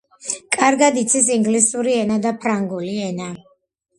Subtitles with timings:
[0.53, 1.93] კარგად იცის ინგლისური
[2.25, 3.29] და ფრანგული ენა.